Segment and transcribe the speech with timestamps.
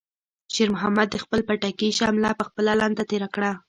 [0.53, 3.51] شېرمحمد د خپل پټکي شمله په خپله لنده تېره کړه.